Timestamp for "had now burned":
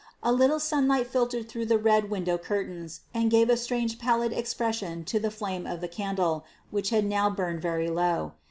6.89-7.61